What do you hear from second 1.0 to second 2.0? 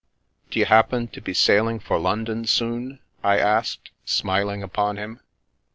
to be sailing for